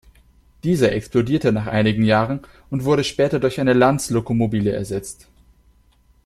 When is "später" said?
3.03-3.39